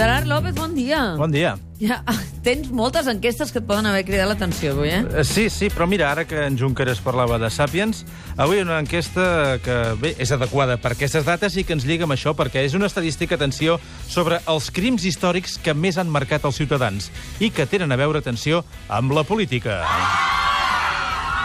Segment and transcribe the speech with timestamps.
[0.00, 1.14] Gerard López, bon dia.
[1.18, 1.58] Bon dia.
[1.76, 1.98] Ja,
[2.40, 5.02] tens moltes enquestes que et poden haver cridat l'atenció avui, eh?
[5.20, 8.06] Eh, Sí, sí, però mira, ara que en Junqueras parlava de Sapiens,
[8.40, 12.16] avui una enquesta que, bé, és adequada per aquestes dates i que ens lliga amb
[12.16, 13.76] això, perquè és una estadística, atenció,
[14.08, 18.24] sobre els crims històrics que més han marcat els ciutadans i que tenen a veure,
[18.24, 19.82] atenció, amb la política.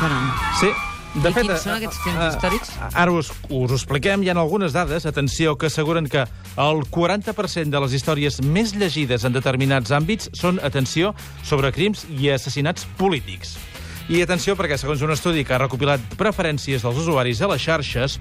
[0.00, 0.32] Caram.
[0.56, 0.72] Sí,
[1.22, 1.46] de I fet...
[1.46, 2.72] quins són eh, aquests eh, històrics?
[2.92, 4.24] Ara us, us ho expliquem.
[4.24, 6.26] Hi ha algunes dades, atenció, que asseguren que
[6.56, 12.30] el 40% de les històries més llegides en determinats àmbits són, atenció, sobre crims i
[12.34, 13.56] assassinats polítics.
[14.08, 18.14] I atenció, perquè segons un estudi que ha recopilat preferències dels usuaris a les xarxes,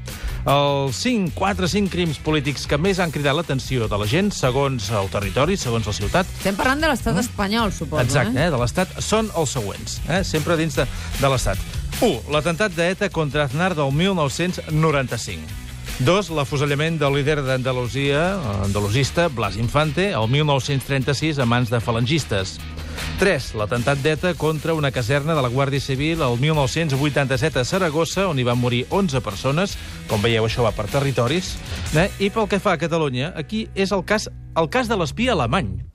[0.43, 4.91] els 5, 4, 5 crims polítics que més han cridat l'atenció de la gent, segons
[4.91, 8.49] el territori, segons la ciutat, Estem parlant de l'estat espanyol, suposo, Exacte, eh?
[8.49, 10.91] eh, de l'Estat, són els següents, eh, sempre dins de,
[11.21, 11.76] de l'Estat.
[11.99, 12.29] 1.
[12.29, 15.65] L'atemptat d'ETA contra Aznar del 1995.
[16.05, 16.29] 2.
[16.37, 22.59] L'afusellament del líder d'Andalusia, andalusista, Blas Infante, el 1936 a mans de falangistes.
[23.17, 23.49] 3.
[23.57, 28.45] L'atemptat d'ETA contra una caserna de la Guàrdia Civil el 1987 a Saragossa, on hi
[28.45, 29.73] van morir 11 persones.
[30.05, 31.55] Com veieu, això va per territoris.
[31.97, 32.11] Eh?
[32.19, 35.86] I pel que fa a Catalunya, aquí és el cas, el cas de l'espia alemany.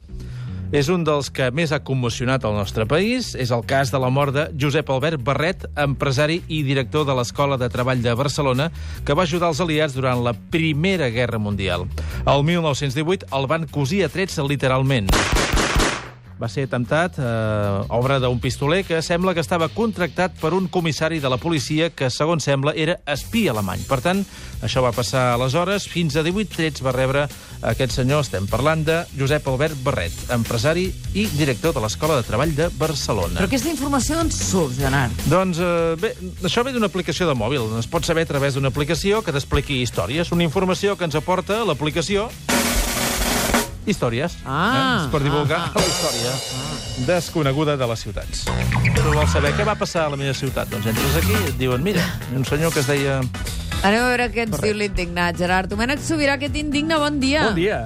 [0.72, 3.34] És un dels que més ha commocionat el nostre país.
[3.36, 7.60] És el cas de la mort de Josep Albert Barret, empresari i director de l'Escola
[7.60, 8.70] de Treball de Barcelona,
[9.04, 11.84] que va ajudar els aliats durant la Primera Guerra Mundial.
[12.24, 15.12] El 1918 el van cosir a trets literalment.
[16.42, 21.20] Va ser atemptat, eh, obra d'un pistoler que sembla que estava contractat per un comissari
[21.22, 23.84] de la policia que, segons sembla, era espia alemany.
[23.86, 24.24] Per tant,
[24.58, 25.86] això va passar aleshores.
[25.86, 27.28] Fins a 18 trets va rebre
[27.62, 28.24] aquest senyor.
[28.26, 33.38] Estem parlant de Josep Albert Barret, empresari i director de l'Escola de Treball de Barcelona.
[33.38, 35.22] Però aquesta informació d'on surt, Gerard?
[35.30, 37.70] Doncs eh, bé, això ve d'una aplicació de mòbil.
[37.78, 40.34] Es pot saber a través d'una aplicació que t'expliqui històries.
[40.34, 42.26] Una informació que ens aporta l'aplicació
[43.86, 44.36] Històries.
[44.46, 44.82] Ah, eh?
[45.04, 45.80] És per divulgar ah, ah.
[45.80, 48.44] la història desconeguda de les ciutats.
[48.46, 50.70] Tu vols saber què va passar a la meva ciutat?
[50.70, 52.04] Doncs entres aquí i et diuen, mira,
[52.36, 53.18] un senyor que es deia...
[53.82, 55.72] Anem a veure què ens diu l'indignat, Gerard.
[55.72, 57.48] Domènec Sobirà, que t'indigna, bon dia.
[57.48, 57.80] Bon dia.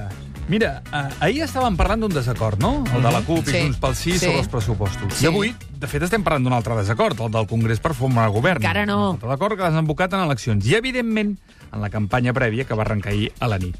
[0.47, 2.85] Mira, eh, ahir estàvem parlant d'un desacord, no?
[2.95, 3.57] El de la CUP Sí.
[3.57, 4.27] i Junts pel Sí, Sí.
[4.27, 5.15] sobre els pressupostos.
[5.15, 5.25] Sí.
[5.25, 8.63] I avui, de fet, estem parlant d'un altre desacord, el del Congrés per formar govern.
[8.63, 9.11] Encara no.
[9.11, 10.65] Un altre acord que l'han embocat en eleccions.
[10.67, 11.37] I, evidentment,
[11.73, 13.77] en la campanya prèvia que va arrencar ahir a la nit.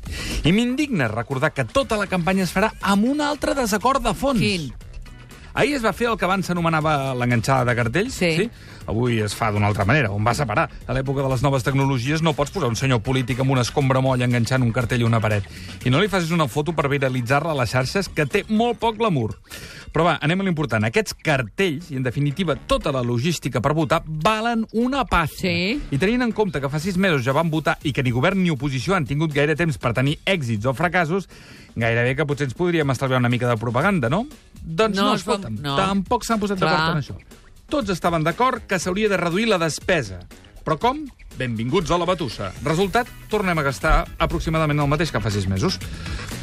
[0.47, 4.39] I m'indigna recordar que tota la campanya es farà amb un altre desacord de fons.
[4.39, 4.69] Quin?
[5.59, 8.15] Ahir es va fer el que abans s'anomenava l'enganxada de cartells.
[8.15, 8.47] Sí.
[8.87, 10.69] Avui es fa d'una altra manera, on va separar.
[10.87, 14.03] A l'època de les noves tecnologies no pots posar un senyor polític amb una escombra
[14.05, 15.49] molla enganxant un cartell a una paret.
[15.83, 19.01] I no li facis una foto per viralitzar-la a les xarxes, que té molt poc
[19.01, 19.35] glamour.
[19.97, 20.85] Però va, anem a l'important.
[20.85, 25.39] Aquests cartells, i en definitiva tota la logística per votar, valen una pasta.
[25.47, 25.79] Sí.
[25.89, 28.43] I tenint en compte que fa sis mesos ja van votar i que ni govern
[28.45, 31.31] ni oposició han tingut gaire temps per tenir èxits o fracassos,
[31.81, 34.27] gairebé que potser ens podríem estalviar una mica de propaganda, no?
[34.61, 35.79] Doncs No, no, escolta'm, no.
[35.81, 37.17] tampoc s'han posat d'acord en això.
[37.73, 40.21] Tots estaven d'acord que s'hauria de reduir la despesa.
[40.67, 41.07] Però com?
[41.39, 42.53] Benvinguts a la batussa.
[42.67, 45.81] Resultat, tornem a gastar aproximadament el mateix que fa sis mesos.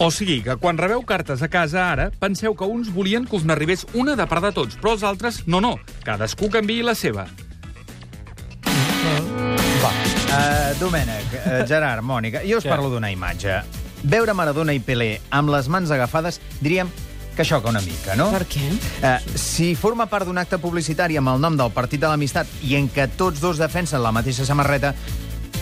[0.04, 3.46] O sigui que quan rebeu cartes a casa ara, penseu que uns volien que us
[3.48, 5.78] n'arribés una de part de tots, però els altres, no, no.
[6.04, 7.24] Cadascú canviï la seva.
[9.80, 12.74] Va, uh, Domènec, uh, Gerard, Mònica, jo us Què?
[12.74, 13.62] parlo d'una imatge.
[14.04, 16.92] Veure Maradona i Pelé amb les mans agafades, diríem
[17.38, 18.28] que xoca una mica, no?
[18.36, 18.68] Per què?
[19.00, 22.76] Uh, si forma part d'un acte publicitari amb el nom del Partit de l'Amistat i
[22.76, 24.92] en què tots dos defensen la mateixa samarreta,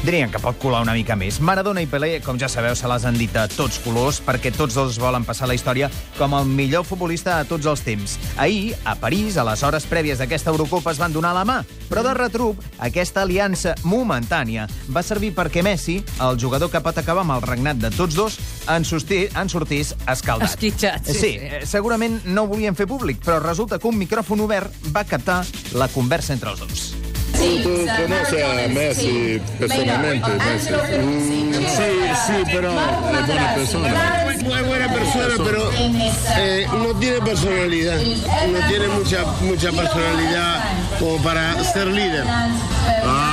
[0.03, 1.39] dirien que pot colar una mica més.
[1.41, 4.75] Maradona i Pelé, com ja sabeu, se les han dit a tots colors perquè tots
[4.77, 8.17] dos volen passar la història com el millor futbolista de tots els temps.
[8.41, 11.59] Ahir, a París, a les hores prèvies d'aquesta Eurocopa, es van donar la mà,
[11.89, 17.25] però de retruc, aquesta aliança momentània va servir perquè Messi, el jugador que pot acabar
[17.25, 18.39] amb el regnat de tots dos,
[18.71, 20.49] en, sosti, en sortís escaldat.
[20.49, 21.51] Esquitxat, sí, sí, sí.
[21.51, 25.43] eh, segurament no ho volien fer públic, però resulta que un micròfon obert va captar
[25.77, 26.90] la conversa entre els dos.
[27.63, 30.29] ¿Tú conoces a Messi personalmente?
[30.29, 30.73] Messi?
[30.73, 31.91] Mm, sí,
[32.27, 34.23] sí, pero es buena persona.
[34.43, 35.71] Muy buena persona, pero
[36.37, 37.97] eh, no tiene personalidad.
[37.97, 40.63] No tiene mucha, mucha personalidad
[40.99, 42.23] como para ser líder.
[42.27, 43.27] Ah.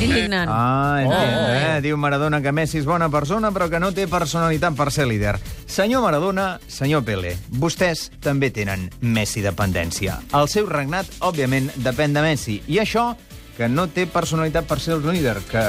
[0.00, 0.50] Indignant.
[0.52, 1.76] Ah, entiendo, Oh, oh.
[1.76, 1.80] eh?
[1.82, 5.36] Diu Maradona que Messi és bona persona, però que no té personalitat per ser líder.
[5.66, 10.18] Senyor Maradona, senyor Pele, vostès també tenen Messi dependència.
[10.34, 12.58] El seu regnat, òbviament, depèn de Messi.
[12.66, 13.12] I això,
[13.56, 15.62] que no té personalitat per ser el líder, que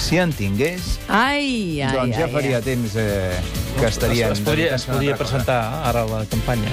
[0.00, 2.62] si en tingués, Ai, ai, doncs ja ai, faria ai.
[2.62, 3.40] temps eh,
[3.80, 4.30] que estarien...
[4.32, 5.40] Es, es podria, es podria altra cosa.
[5.42, 6.70] presentar ara a la campanya.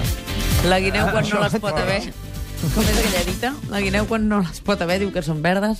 [0.70, 2.02] La guineu quan no Això- les pot haver...
[2.62, 3.54] Com és aquella dita?
[3.74, 5.80] La guineu quan no les pot haver diu que són verdes.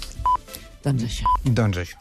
[0.82, 1.30] Doncs això.
[1.46, 2.00] Doncs això.